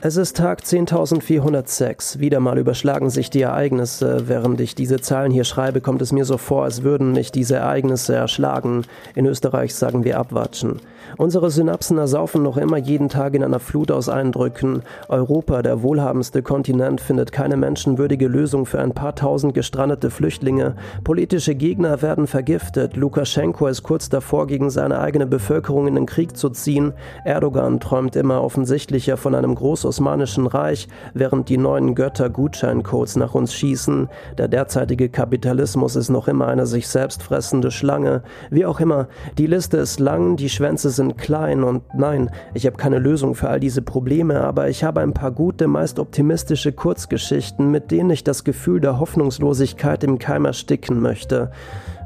[0.00, 2.20] Es ist Tag 10.406.
[2.20, 4.28] Wieder mal überschlagen sich die Ereignisse.
[4.28, 7.56] Während ich diese Zahlen hier schreibe, kommt es mir so vor, als würden mich diese
[7.56, 8.84] Ereignisse erschlagen.
[9.16, 10.80] In Österreich sagen wir abwatschen.
[11.16, 14.82] Unsere Synapsen ersaufen noch immer jeden Tag in einer Flut aus Eindrücken.
[15.08, 20.76] Europa, der wohlhabendste Kontinent, findet keine menschenwürdige Lösung für ein paar tausend gestrandete Flüchtlinge.
[21.02, 22.96] Politische Gegner werden vergiftet.
[22.96, 26.92] Lukaschenko ist kurz davor, gegen seine eigene Bevölkerung in den Krieg zu ziehen.
[27.24, 29.56] Erdogan träumt immer offensichtlicher von einem
[29.88, 34.10] Großosmanischen Reich, während die neuen Götter Gutscheincodes nach uns schießen.
[34.36, 38.22] Der derzeitige Kapitalismus ist noch immer eine sich selbst fressende Schlange.
[38.50, 42.76] Wie auch immer, die Liste ist lang, die Schwänze sind klein und nein, ich habe
[42.76, 47.70] keine Lösung für all diese Probleme, aber ich habe ein paar gute, meist optimistische Kurzgeschichten,
[47.70, 51.50] mit denen ich das Gefühl der Hoffnungslosigkeit im Keim ersticken möchte.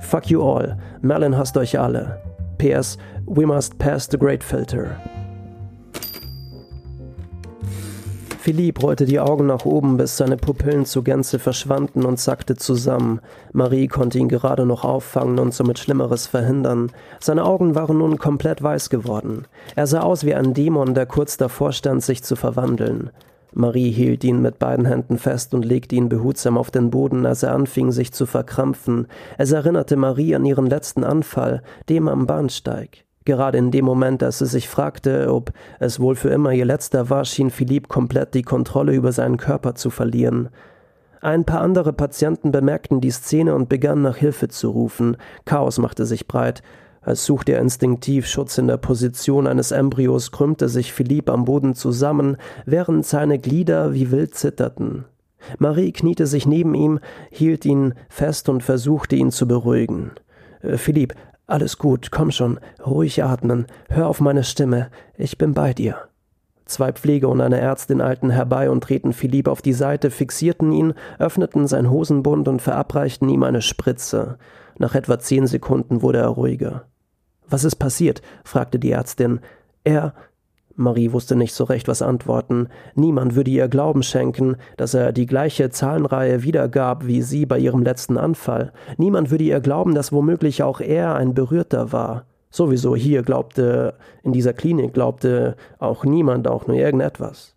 [0.01, 0.79] Fuck you all.
[1.01, 2.21] Merlin hasst euch alle.
[2.59, 2.97] PS,
[3.27, 4.97] we must pass the great filter.
[8.43, 13.21] Philipp rollte die Augen nach oben, bis seine Pupillen zu Gänze verschwanden und sackte zusammen.
[13.53, 16.91] Marie konnte ihn gerade noch auffangen und somit Schlimmeres verhindern.
[17.21, 19.47] Seine Augen waren nun komplett weiß geworden.
[19.77, 23.11] Er sah aus wie ein Dämon, der kurz davor stand, sich zu verwandeln.
[23.53, 27.45] Marie hielt ihn mit beiden Händen fest und legte ihn behutsam auf den Boden, als
[27.45, 29.07] er anfing, sich zu verkrampfen.
[29.39, 33.05] Es erinnerte Marie an ihren letzten Anfall, dem am Bahnsteig.
[33.25, 37.11] Gerade in dem Moment, als sie sich fragte, ob es wohl für immer ihr letzter
[37.11, 40.49] war, schien Philipp komplett die Kontrolle über seinen Körper zu verlieren.
[41.21, 45.17] Ein paar andere Patienten bemerkten die Szene und begannen nach Hilfe zu rufen.
[45.45, 46.63] Chaos machte sich breit.
[47.01, 51.75] Als suchte er instinktiv Schutz in der Position eines Embryos, krümmte sich Philipp am Boden
[51.75, 55.05] zusammen, während seine Glieder wie wild zitterten.
[55.59, 57.01] Marie kniete sich neben ihm,
[57.31, 60.13] hielt ihn fest und versuchte ihn zu beruhigen.
[60.63, 61.15] Äh, Philipp,
[61.53, 66.09] alles gut, komm schon, ruhig atmen, hör auf meine Stimme, ich bin bei dir.
[66.65, 70.95] Zwei Pfleger und eine Ärztin eilten herbei und treten Philipp auf die Seite, fixierten ihn,
[71.19, 74.39] öffneten sein Hosenbund und verabreichten ihm eine Spritze.
[74.79, 76.85] Nach etwa zehn Sekunden wurde er ruhiger.
[77.47, 78.23] Was ist passiert?
[78.45, 79.41] fragte die Ärztin.
[79.85, 80.15] Er
[80.77, 82.69] Marie wusste nicht so recht, was antworten.
[82.95, 87.83] Niemand würde ihr Glauben schenken, dass er die gleiche Zahlenreihe wiedergab wie sie bei ihrem
[87.83, 88.73] letzten Anfall.
[88.97, 92.27] Niemand würde ihr glauben, dass womöglich auch er ein Berührter war.
[92.51, 97.55] Sowieso hier glaubte, in dieser Klinik glaubte auch niemand auch nur irgendetwas.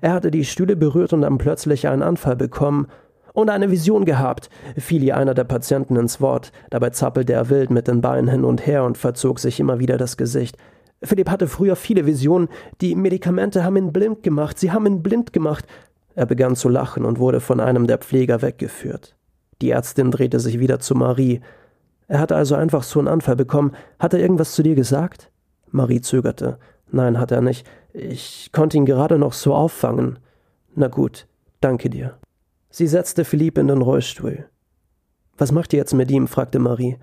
[0.00, 2.86] Er hatte die Stühle berührt und dann plötzlich einen Anfall bekommen
[3.34, 6.52] und eine Vision gehabt, fiel ihr einer der Patienten ins Wort.
[6.70, 9.98] Dabei zappelte er wild mit den Beinen hin und her und verzog sich immer wieder
[9.98, 10.56] das Gesicht.
[11.06, 12.48] Philipp hatte früher viele Visionen.
[12.80, 14.58] Die Medikamente haben ihn blind gemacht.
[14.58, 15.66] Sie haben ihn blind gemacht.
[16.14, 19.16] Er begann zu lachen und wurde von einem der Pfleger weggeführt.
[19.60, 21.40] Die Ärztin drehte sich wieder zu Marie.
[22.06, 23.72] Er hatte also einfach so einen Anfall bekommen.
[23.98, 25.30] Hat er irgendwas zu dir gesagt?
[25.70, 26.58] Marie zögerte.
[26.90, 27.66] Nein, hat er nicht.
[27.92, 30.18] Ich konnte ihn gerade noch so auffangen.
[30.74, 31.26] Na gut,
[31.60, 32.16] danke dir.
[32.70, 34.46] Sie setzte Philipp in den Rollstuhl.
[35.36, 36.28] Was macht ihr jetzt mit ihm?
[36.28, 36.98] fragte Marie.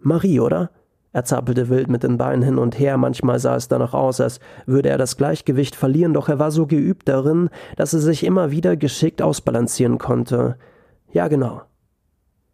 [0.00, 0.70] Marie, oder?
[1.12, 4.40] Er zappelte wild mit den Beinen hin und her, manchmal sah es danach aus, als
[4.66, 8.50] würde er das Gleichgewicht verlieren, doch er war so geübt darin, dass er sich immer
[8.50, 10.56] wieder geschickt ausbalancieren konnte.
[11.10, 11.62] Ja, genau.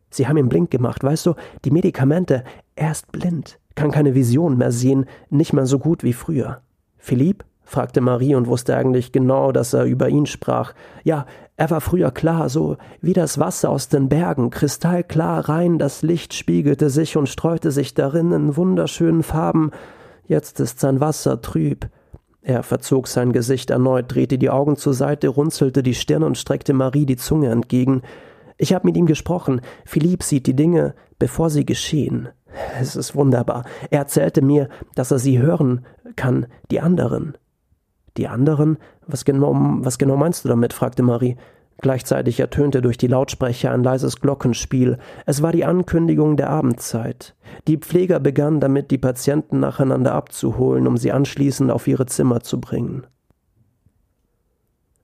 [0.08, 2.44] Sie haben ihn blind gemacht, weißt du, die Medikamente,
[2.76, 6.62] er ist blind, kann keine Vision mehr sehen, nicht mehr so gut wie früher.
[6.96, 7.44] Philipp?
[7.64, 10.74] fragte Marie und wusste eigentlich genau, dass er über ihn sprach.
[11.02, 11.26] Ja,
[11.56, 16.34] er war früher klar, so wie das Wasser aus den Bergen, kristallklar rein, das Licht
[16.34, 19.70] spiegelte sich und streute sich darin in wunderschönen Farben.
[20.26, 21.88] Jetzt ist sein Wasser trüb.
[22.42, 26.74] Er verzog sein Gesicht erneut, drehte die Augen zur Seite, runzelte die Stirn und streckte
[26.74, 28.02] Marie die Zunge entgegen.
[28.58, 29.60] Ich habe mit ihm gesprochen.
[29.84, 32.28] Philipp sieht die Dinge, bevor sie geschehen.
[32.80, 33.64] Es ist wunderbar.
[33.90, 35.86] Er erzählte mir, dass er sie hören
[36.16, 37.36] kann, die anderen.
[38.16, 38.78] Die anderen?
[39.06, 40.72] Was genau, was genau meinst du damit?
[40.72, 41.36] fragte Marie.
[41.78, 44.98] Gleichzeitig ertönte durch die Lautsprecher ein leises Glockenspiel.
[45.26, 47.34] Es war die Ankündigung der Abendzeit.
[47.66, 52.60] Die Pfleger begannen damit, die Patienten nacheinander abzuholen, um sie anschließend auf ihre Zimmer zu
[52.60, 53.06] bringen.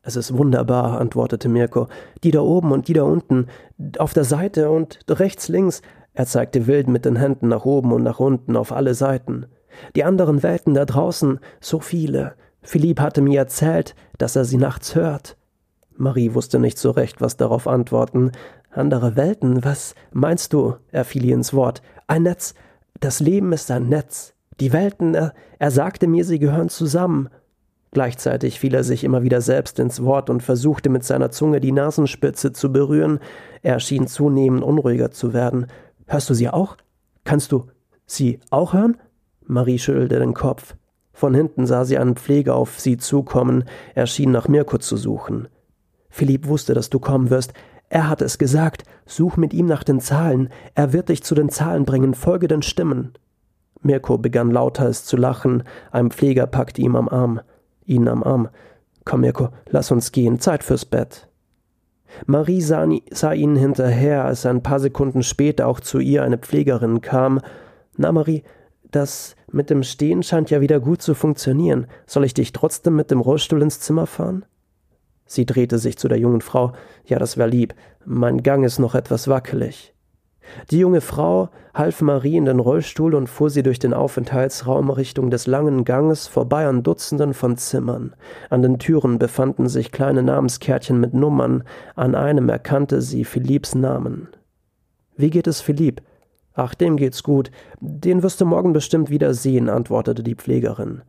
[0.03, 1.89] Es ist wunderbar, antwortete Mirko.
[2.23, 3.49] Die da oben und die da unten,
[3.99, 5.83] auf der Seite und rechts, links.
[6.15, 9.47] Er zeigte wild mit den Händen nach oben und nach unten auf alle Seiten.
[9.97, 12.35] Die anderen Welten da draußen, so viele.
[12.63, 15.37] Philipp hatte mir erzählt, dass er sie nachts hört.
[15.97, 18.33] Marie wusste nicht so recht, was darauf antworten.
[18.71, 20.77] Andere Welten, was meinst du?
[20.91, 21.83] Er fiel ihr ins Wort.
[22.07, 22.55] Ein Netz.
[23.01, 24.35] Das Leben ist ein Netz.
[24.61, 27.29] Die Welten, er, er sagte mir, sie gehören zusammen.
[27.93, 31.73] Gleichzeitig fiel er sich immer wieder selbst ins Wort und versuchte mit seiner Zunge die
[31.73, 33.19] Nasenspitze zu berühren.
[33.63, 35.67] Er schien zunehmend unruhiger zu werden.
[36.07, 36.77] Hörst du sie auch?
[37.25, 37.67] Kannst du
[38.07, 38.97] sie auch hören?
[39.45, 40.77] Marie schüttelte den Kopf.
[41.13, 43.65] Von hinten sah sie einen Pfleger auf sie zukommen.
[43.95, 45.49] Er schien nach Mirko zu suchen.
[46.09, 47.53] Philipp wusste, dass du kommen wirst.
[47.89, 48.85] Er hat es gesagt.
[49.07, 50.49] Such mit ihm nach den Zahlen.
[50.75, 52.15] Er wird dich zu den Zahlen bringen.
[52.15, 53.13] Folge den Stimmen.
[53.83, 55.65] Mirko begann lauter es zu lachen.
[55.91, 57.41] Ein Pfleger packte ihm am Arm.
[57.85, 58.49] Ihn am Arm.
[59.05, 60.39] Komm, Mirko, lass uns gehen.
[60.39, 61.29] Zeit fürs Bett.
[62.27, 67.01] Marie sah, sah ihnen hinterher, als ein paar Sekunden später auch zu ihr eine Pflegerin
[67.01, 67.41] kam.
[67.97, 68.43] Na, Marie,
[68.91, 71.87] das mit dem Stehen scheint ja wieder gut zu funktionieren.
[72.07, 74.45] Soll ich dich trotzdem mit dem Rollstuhl ins Zimmer fahren?
[75.27, 76.73] Sie drehte sich zu der jungen Frau.
[77.05, 77.75] Ja, das wär lieb.
[78.05, 79.95] Mein Gang ist noch etwas wackelig.
[80.71, 85.31] Die junge Frau half Marie in den Rollstuhl und fuhr sie durch den Aufenthaltsraum Richtung
[85.31, 88.15] des langen Ganges vorbei an Dutzenden von Zimmern.
[88.49, 91.63] An den Türen befanden sich kleine Namenskärtchen mit Nummern.
[91.95, 94.29] An einem erkannte sie Philipps Namen.
[95.17, 96.03] Wie geht es Philipp?
[96.55, 97.51] Ach, dem geht's gut.
[97.81, 101.03] Den wirst du morgen bestimmt wieder sehen, antwortete die Pflegerin.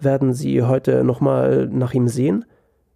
[0.00, 2.44] Werden Sie heute nochmal nach ihm sehen?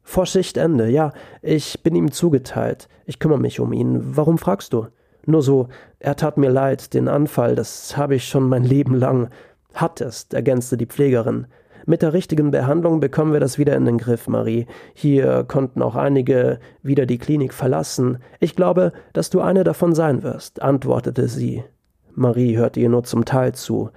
[0.03, 1.13] Vor Schichtende, ja.
[1.43, 2.89] Ich bin ihm zugeteilt.
[3.07, 4.17] Ich kümmere mich um ihn.
[4.17, 4.87] Warum fragst du?
[5.27, 5.69] Nur so,
[6.01, 9.29] er tat mir leid, den Anfall, das habe ich schon mein Leben lang.
[9.75, 11.47] Hattest, ergänzte die Pflegerin.
[11.87, 14.67] Mit der richtigen Behandlung bekommen wir das wieder in den Griff, Marie.
[14.95, 18.19] Hier konnten auch einige wieder die Klinik verlassen.
[18.39, 21.65] Ich glaube, dass du eine davon sein wirst, antwortete sie.
[22.15, 23.91] Marie hörte ihr nur zum Teil zu.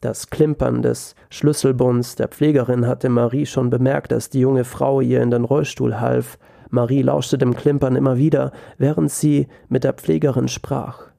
[0.00, 5.22] Das Klimpern des Schlüsselbunds der Pflegerin hatte Marie schon bemerkt, als die junge Frau ihr
[5.22, 6.38] in den Rollstuhl half.
[6.70, 11.10] Marie lauschte dem Klimpern immer wieder, während sie mit der Pflegerin sprach.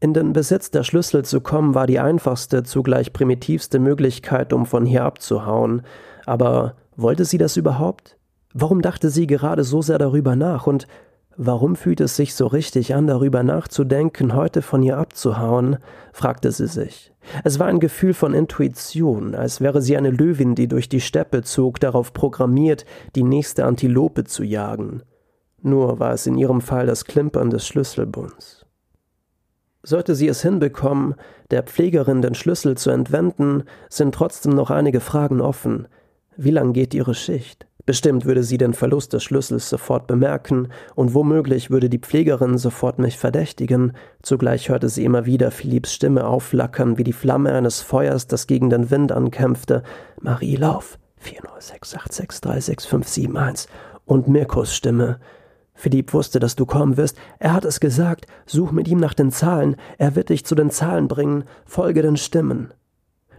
[0.00, 4.86] In den Besitz der Schlüssel zu kommen war die einfachste, zugleich primitivste Möglichkeit, um von
[4.86, 5.82] hier abzuhauen.
[6.24, 8.16] Aber wollte sie das überhaupt?
[8.54, 10.86] Warum dachte sie gerade so sehr darüber nach und
[11.42, 15.78] Warum fühlt es sich so richtig an, darüber nachzudenken, heute von ihr abzuhauen?
[16.12, 17.14] fragte sie sich.
[17.44, 21.40] Es war ein Gefühl von Intuition, als wäre sie eine Löwin, die durch die Steppe
[21.40, 22.84] zog, darauf programmiert,
[23.14, 25.02] die nächste Antilope zu jagen.
[25.62, 28.66] Nur war es in ihrem Fall das Klimpern des Schlüsselbunds.
[29.82, 31.14] Sollte sie es hinbekommen,
[31.50, 35.88] der Pflegerin den Schlüssel zu entwenden, sind trotzdem noch einige Fragen offen.
[36.36, 37.66] Wie lang geht ihre Schicht?
[37.86, 42.98] Bestimmt würde sie den Verlust des Schlüssels sofort bemerken, und womöglich würde die Pflegerin sofort
[42.98, 43.92] mich verdächtigen.
[44.22, 48.70] Zugleich hörte sie immer wieder Philipps Stimme aufflackern wie die Flamme eines Feuers, das gegen
[48.70, 49.82] den Wind ankämpfte.
[50.20, 50.98] Marie, lauf!
[51.24, 53.66] 40686365571
[54.06, 55.20] und Mirkos Stimme.
[55.74, 57.16] Philipp wusste, dass du kommen wirst.
[57.38, 58.26] Er hat es gesagt.
[58.44, 59.76] Such mit ihm nach den Zahlen.
[59.96, 61.44] Er wird dich zu den Zahlen bringen.
[61.64, 62.74] Folge den Stimmen.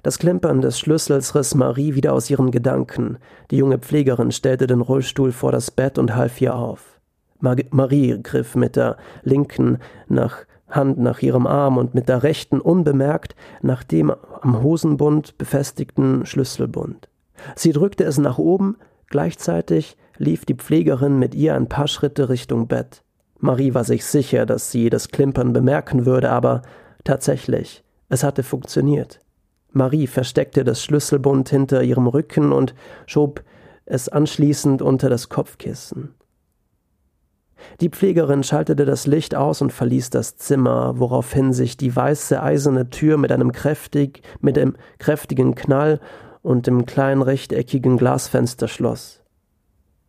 [0.04, 3.18] Das Klimpern des Schlüssels riss Marie wieder aus ihren Gedanken.
[3.52, 7.00] Die junge Pflegerin stellte den Rollstuhl vor das Bett und half ihr auf.
[7.40, 9.78] Mar Marie griff mit der linken
[10.08, 16.26] nach Hand nach ihrem Arm und mit der rechten unbemerkt nach dem am Hosenbund befestigten
[16.26, 17.10] Schlüsselbund.
[17.56, 18.78] Sie drückte es nach oben,
[19.10, 23.04] gleichzeitig lief die Pflegerin mit ihr ein paar Schritte Richtung Bett.
[23.40, 26.62] Marie war sich sicher, dass sie das Klimpern bemerken würde, aber
[27.04, 29.20] tatsächlich, es hatte funktioniert.
[29.72, 32.76] Marie versteckte das Schlüsselbund hinter ihrem Rücken und
[33.06, 33.44] schob
[33.86, 36.14] es anschließend unter das Kopfkissen.
[37.80, 42.90] Die Pflegerin schaltete das Licht aus und verließ das Zimmer, woraufhin sich die weiße eiserne
[42.90, 46.00] Tür mit einem kräftig, mit einem kräftigen Knall
[46.42, 49.22] und dem kleinen rechteckigen Glasfenster schloss.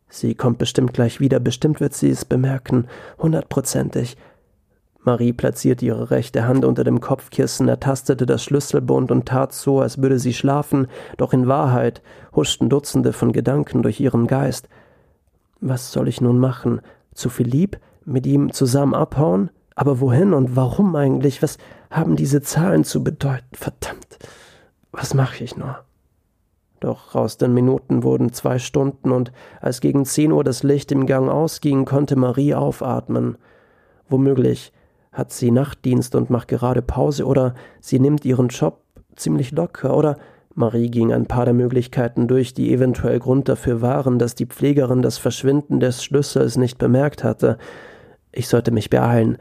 [0.08, 2.86] Sie kommt bestimmt gleich wieder, bestimmt wird sie es bemerken,
[3.18, 4.16] hundertprozentig.
[5.04, 10.00] Marie platzierte ihre rechte Hand unter dem Kopfkissen, ertastete das Schlüsselbund und tat so, als
[10.00, 12.02] würde sie schlafen, doch in Wahrheit
[12.34, 14.68] huschten Dutzende von Gedanken durch ihren Geist.
[15.60, 16.80] Was soll ich nun machen?
[17.14, 17.78] Zu Philipp?
[18.04, 19.50] Mit ihm zusammen abhauen?
[19.74, 21.42] Aber wohin und warum eigentlich?
[21.42, 21.58] Was
[21.90, 23.54] haben diese Zahlen zu bedeuten?
[23.54, 24.18] Verdammt.
[24.92, 25.78] Was mache ich nur?
[26.78, 31.06] Doch aus den Minuten wurden zwei Stunden, und als gegen zehn Uhr das Licht im
[31.06, 33.36] Gang ausging, konnte Marie aufatmen.
[34.08, 34.72] Womöglich
[35.12, 38.82] hat sie Nachtdienst und macht gerade Pause oder sie nimmt ihren Job
[39.14, 40.16] ziemlich locker oder
[40.54, 45.02] Marie ging ein paar der Möglichkeiten durch, die eventuell Grund dafür waren, dass die Pflegerin
[45.02, 47.58] das Verschwinden des Schlüssels nicht bemerkt hatte.
[48.32, 49.38] Ich sollte mich beeilen.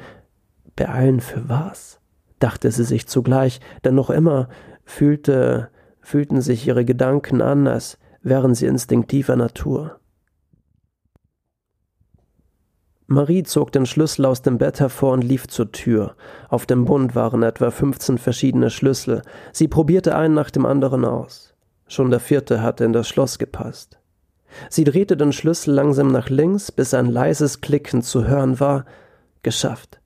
[0.76, 2.00] Beeilen für was?
[2.40, 4.50] dachte sie sich zugleich, denn noch immer
[4.84, 5.70] fühlte,
[6.02, 10.01] fühlten sich ihre Gedanken an, als wären sie instinktiver Natur.
[13.12, 16.16] Marie zog den Schlüssel aus dem Bett hervor und lief zur Tür.
[16.50, 19.22] Auf dem Bund waren etwa fünfzehn verschiedene Schlüssel.
[19.52, 21.54] Sie probierte einen nach dem anderen aus.
[21.88, 24.00] Schon der vierte hatte in das Schloss gepasst.
[24.70, 28.86] Sie drehte den Schlüssel langsam nach links, bis ein leises Klicken zu hören war.
[29.44, 30.01] Geschafft.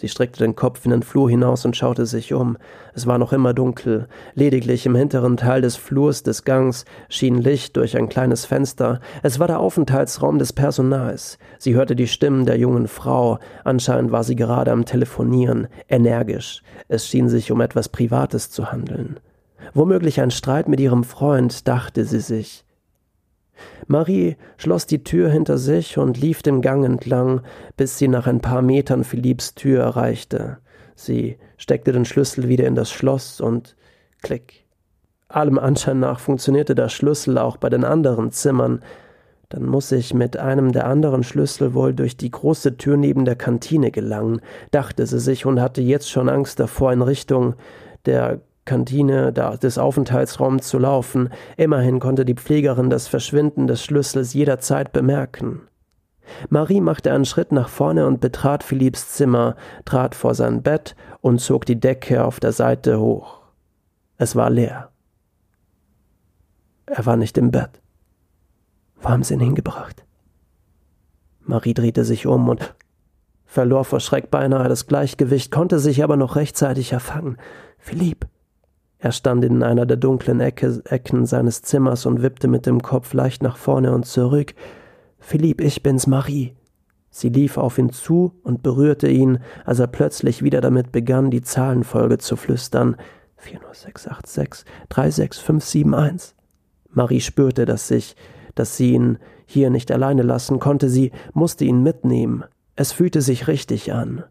[0.00, 2.56] Sie streckte den Kopf in den Flur hinaus und schaute sich um.
[2.94, 4.08] Es war noch immer dunkel.
[4.34, 9.00] Lediglich im hinteren Teil des Flurs des Gangs schien Licht durch ein kleines Fenster.
[9.22, 11.38] Es war der Aufenthaltsraum des Personals.
[11.58, 13.40] Sie hörte die Stimmen der jungen Frau.
[13.62, 16.62] Anscheinend war sie gerade am Telefonieren, energisch.
[16.88, 19.20] Es schien sich um etwas Privates zu handeln.
[19.74, 22.64] Womöglich ein Streit mit ihrem Freund, dachte sie sich.
[23.86, 27.42] Marie schloss die Tür hinter sich und lief den Gang entlang,
[27.76, 30.58] bis sie nach ein paar Metern Philipps Tür erreichte.
[30.94, 33.76] Sie steckte den Schlüssel wieder in das Schloss und
[34.22, 34.64] klick.
[35.28, 38.80] Allem Anschein nach funktionierte der Schlüssel auch bei den anderen Zimmern.
[39.48, 43.36] Dann muss ich mit einem der anderen Schlüssel wohl durch die große Tür neben der
[43.36, 44.40] Kantine gelangen,
[44.70, 47.54] dachte sie sich und hatte jetzt schon Angst davor, in Richtung
[48.06, 48.40] der
[48.70, 51.30] Kantine des Aufenthaltsraums zu laufen.
[51.56, 55.62] Immerhin konnte die Pflegerin das Verschwinden des Schlüssels jederzeit bemerken.
[56.50, 61.40] Marie machte einen Schritt nach vorne und betrat Philipps Zimmer, trat vor sein Bett und
[61.40, 63.40] zog die Decke auf der Seite hoch.
[64.18, 64.90] Es war leer.
[66.86, 67.80] Er war nicht im Bett.
[69.00, 70.04] Wo haben sie ihn hingebracht?
[71.40, 72.76] Marie drehte sich um und
[73.46, 77.36] verlor vor Schreck beinahe das Gleichgewicht, konnte sich aber noch rechtzeitig erfangen.
[77.78, 78.29] Philipp,
[79.00, 83.14] er stand in einer der dunklen Ecke, Ecken seines Zimmers und wippte mit dem Kopf
[83.14, 84.54] leicht nach vorne und zurück.
[85.18, 86.54] Philipp, ich bin's, Marie.
[87.08, 91.40] Sie lief auf ihn zu und berührte ihn, als er plötzlich wieder damit begann, die
[91.40, 92.96] Zahlenfolge zu flüstern.
[93.38, 96.36] 40686 36571.
[96.90, 98.16] Marie spürte, dass sich,
[98.54, 102.44] dass sie ihn hier nicht alleine lassen konnte, sie musste ihn mitnehmen.
[102.76, 104.24] Es fühlte sich richtig an.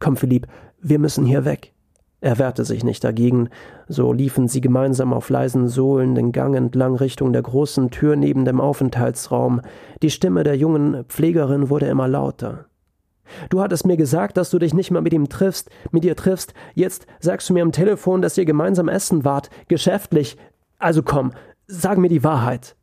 [0.00, 0.48] Komm, Philipp,
[0.80, 1.74] wir müssen hier weg.
[2.22, 3.48] Er wehrte sich nicht dagegen,
[3.88, 8.44] so liefen sie gemeinsam auf leisen Sohlen den Gang entlang Richtung der großen Tür neben
[8.44, 9.62] dem Aufenthaltsraum.
[10.02, 12.66] Die Stimme der jungen Pflegerin wurde immer lauter.
[13.48, 16.52] Du hattest mir gesagt, dass du dich nicht mehr mit ihm triffst, mit ihr triffst.
[16.74, 20.36] Jetzt sagst du mir am Telefon, dass ihr gemeinsam essen wart, geschäftlich.
[20.78, 21.32] Also komm,
[21.66, 22.76] sag mir die Wahrheit.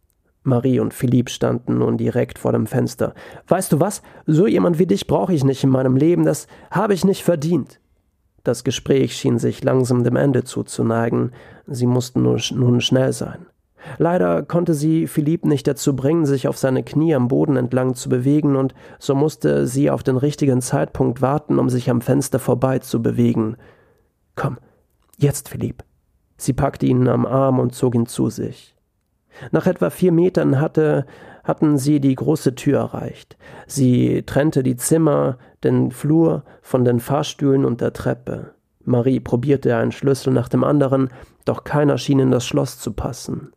[0.44, 3.14] Marie und Philipp standen nun direkt vor dem Fenster.
[3.48, 4.02] Weißt du was?
[4.26, 7.82] So jemand wie dich brauche ich nicht in meinem Leben, das habe ich nicht verdient.
[8.48, 11.34] Das Gespräch schien sich langsam dem Ende zuzuneigen,
[11.66, 13.46] sie mussten nun schnell sein.
[13.98, 18.08] Leider konnte sie Philipp nicht dazu bringen, sich auf seine Knie am Boden entlang zu
[18.08, 22.80] bewegen, und so musste sie auf den richtigen Zeitpunkt warten, um sich am Fenster vorbei
[22.80, 23.58] zu bewegen.
[24.38, 24.60] Komm,
[25.18, 25.84] jetzt, Philipp.
[26.38, 28.78] Sie packte ihn am Arm und zog ihn zu sich.
[29.52, 31.06] Nach etwa vier Metern hatte,
[31.48, 33.38] hatten sie die große Tür erreicht.
[33.66, 38.54] Sie trennte die Zimmer, den Flur von den Fahrstühlen und der Treppe.
[38.84, 41.10] Marie probierte einen Schlüssel nach dem anderen,
[41.46, 43.54] doch keiner schien in das Schloss zu passen.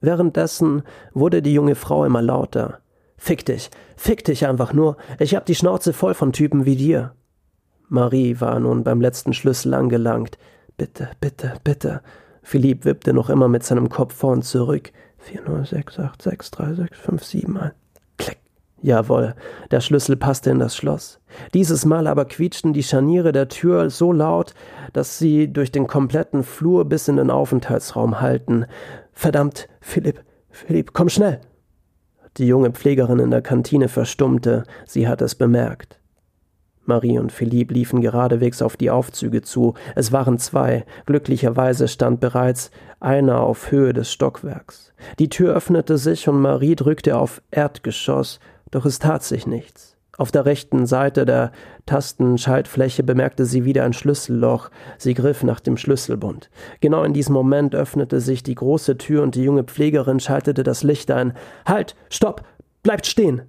[0.00, 2.80] Währenddessen wurde die junge Frau immer lauter.
[3.16, 7.14] Fick dich, fick dich einfach nur, ich hab die Schnauze voll von Typen wie dir.
[7.88, 10.38] Marie war nun beim letzten Schlüssel angelangt.
[10.76, 12.00] Bitte, bitte, bitte.
[12.42, 14.92] Philipp wippte noch immer mit seinem Kopf vor und zurück.
[15.26, 17.70] 406863657
[18.18, 18.38] Klick.
[18.82, 19.34] Jawohl,
[19.70, 21.20] der Schlüssel passte in das Schloss.
[21.54, 24.54] Dieses Mal aber quietschten die Scharniere der Tür so laut,
[24.92, 28.66] dass sie durch den kompletten Flur bis in den Aufenthaltsraum hallten.
[29.12, 31.40] Verdammt, Philipp, Philipp, komm schnell!
[32.38, 36.01] Die junge Pflegerin in der Kantine verstummte, sie hatte es bemerkt.
[36.84, 39.74] Marie und Philipp liefen geradewegs auf die Aufzüge zu.
[39.94, 40.84] Es waren zwei.
[41.06, 42.70] Glücklicherweise stand bereits
[43.00, 44.92] einer auf Höhe des Stockwerks.
[45.18, 48.40] Die Tür öffnete sich und Marie drückte auf Erdgeschoss.
[48.70, 49.96] Doch es tat sich nichts.
[50.18, 51.52] Auf der rechten Seite der
[51.86, 54.70] Tastenschaltfläche bemerkte sie wieder ein Schlüsselloch.
[54.98, 56.50] Sie griff nach dem Schlüsselbund.
[56.80, 60.82] Genau in diesem Moment öffnete sich die große Tür und die junge Pflegerin schaltete das
[60.82, 61.32] Licht ein.
[61.64, 61.96] Halt!
[62.10, 62.44] Stopp!
[62.82, 63.42] Bleibt stehen!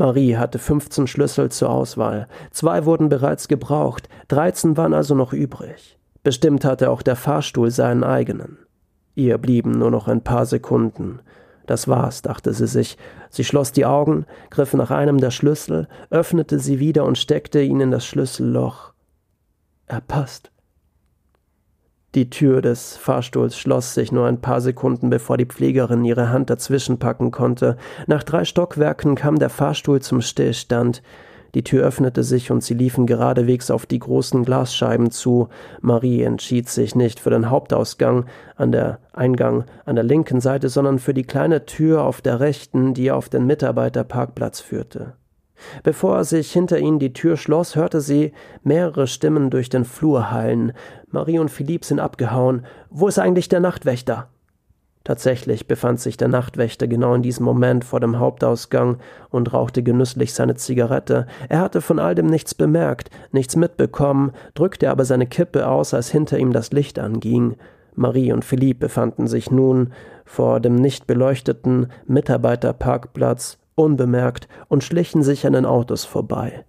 [0.00, 2.26] Marie hatte 15 Schlüssel zur Auswahl.
[2.52, 5.98] Zwei wurden bereits gebraucht, 13 waren also noch übrig.
[6.22, 8.56] Bestimmt hatte auch der Fahrstuhl seinen eigenen.
[9.14, 11.20] Ihr blieben nur noch ein paar Sekunden.
[11.66, 12.96] Das war's, dachte sie sich.
[13.28, 17.82] Sie schloss die Augen, griff nach einem der Schlüssel, öffnete sie wieder und steckte ihn
[17.82, 18.94] in das Schlüsselloch.
[19.86, 20.50] Er passt.
[22.16, 26.50] Die Tür des Fahrstuhls schloss sich nur ein paar Sekunden, bevor die Pflegerin ihre Hand
[26.50, 27.76] dazwischen packen konnte.
[28.08, 31.02] Nach drei Stockwerken kam der Fahrstuhl zum Stillstand.
[31.54, 35.50] Die Tür öffnete sich und sie liefen geradewegs auf die großen Glasscheiben zu.
[35.80, 38.26] Marie entschied sich nicht für den Hauptausgang
[38.56, 42.92] an der Eingang an der linken Seite, sondern für die kleine Tür auf der rechten,
[42.92, 45.14] die auf den Mitarbeiterparkplatz führte.
[45.82, 50.72] Bevor sich hinter ihnen die Tür schloss, hörte sie mehrere Stimmen durch den Flur hallen.
[51.10, 52.64] Marie und Philipp sind abgehauen.
[52.90, 54.28] Wo ist eigentlich der Nachtwächter?
[55.02, 58.98] Tatsächlich befand sich der Nachtwächter genau in diesem Moment vor dem Hauptausgang
[59.30, 61.26] und rauchte genüsslich seine Zigarette.
[61.48, 66.10] Er hatte von all dem nichts bemerkt, nichts mitbekommen, drückte aber seine Kippe aus, als
[66.10, 67.56] hinter ihm das Licht anging.
[67.94, 69.92] Marie und Philipp befanden sich nun
[70.24, 76.64] vor dem nicht beleuchteten Mitarbeiterparkplatz unbemerkt und schlichen sich an den Autos vorbei.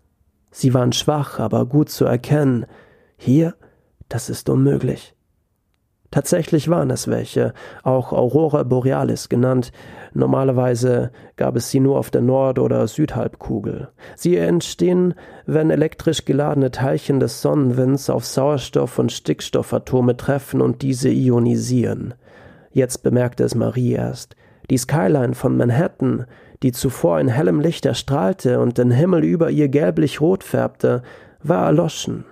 [0.51, 2.65] Sie waren schwach, aber gut zu erkennen.
[3.17, 3.55] Hier,
[4.09, 5.12] das ist unmöglich.
[6.13, 9.71] Tatsächlich waren es welche, auch Aurora Borealis genannt.
[10.13, 13.87] Normalerweise gab es sie nur auf der Nord- oder Südhalbkugel.
[14.15, 15.15] Sie entstehen,
[15.47, 22.13] wenn elektrisch geladene Teilchen des Sonnenwinds auf Sauerstoff- und Stickstoffatome treffen und diese ionisieren.
[22.69, 24.35] Jetzt bemerkte es Marie erst.
[24.69, 26.27] Die Skyline von Manhattan,
[26.61, 31.01] die zuvor in hellem Licht erstrahlte und den Himmel über ihr gelblich-rot färbte,
[31.41, 32.25] war erloschen.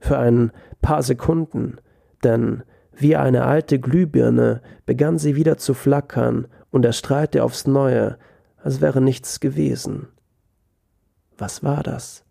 [0.00, 1.76] Für ein paar Sekunden,
[2.24, 2.62] denn
[2.98, 8.18] wie eine alte Glühbirne begann sie wieder zu flackern und erstrahlte aufs Neue,
[8.56, 10.08] als wäre nichts gewesen.
[11.38, 12.25] Was war das?